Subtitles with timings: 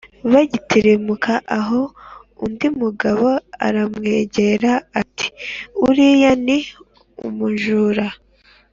[0.31, 1.81] Bagitirimuka aho,
[2.45, 3.27] undi mugabo
[3.67, 5.27] aramwegera ati:
[5.87, 6.57] “Uriya ni
[7.27, 8.05] umumjura